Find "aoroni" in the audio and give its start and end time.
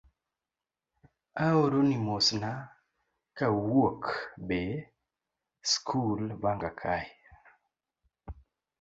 1.45-1.97